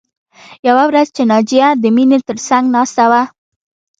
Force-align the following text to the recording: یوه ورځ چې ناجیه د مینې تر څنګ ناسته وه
یوه 0.67 0.83
ورځ 0.89 1.07
چې 1.15 1.21
ناجیه 1.31 1.69
د 1.77 1.83
مینې 1.95 2.17
تر 2.27 2.37
څنګ 2.47 2.65
ناسته 2.75 3.03
وه 3.11 3.23